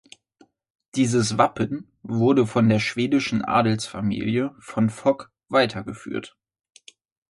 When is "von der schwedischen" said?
2.47-3.43